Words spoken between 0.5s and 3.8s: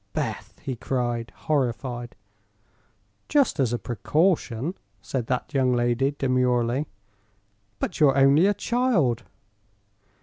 he cried, horrified. "Just as a